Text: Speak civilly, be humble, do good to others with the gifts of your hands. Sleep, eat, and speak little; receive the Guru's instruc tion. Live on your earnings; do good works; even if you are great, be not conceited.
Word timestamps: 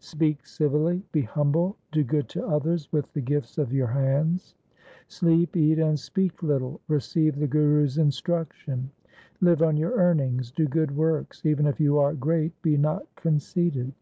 Speak 0.00 0.44
civilly, 0.44 1.02
be 1.12 1.22
humble, 1.22 1.74
do 1.92 2.04
good 2.04 2.28
to 2.28 2.46
others 2.46 2.92
with 2.92 3.10
the 3.14 3.22
gifts 3.22 3.56
of 3.56 3.72
your 3.72 3.86
hands. 3.86 4.54
Sleep, 5.06 5.56
eat, 5.56 5.78
and 5.78 5.98
speak 5.98 6.42
little; 6.42 6.82
receive 6.88 7.36
the 7.36 7.46
Guru's 7.46 7.96
instruc 7.96 8.52
tion. 8.52 8.90
Live 9.40 9.62
on 9.62 9.78
your 9.78 9.92
earnings; 9.94 10.50
do 10.50 10.66
good 10.68 10.94
works; 10.94 11.46
even 11.46 11.66
if 11.66 11.80
you 11.80 11.98
are 11.98 12.12
great, 12.12 12.52
be 12.60 12.76
not 12.76 13.06
conceited. 13.16 13.94